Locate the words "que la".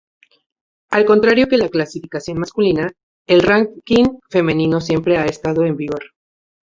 1.47-1.69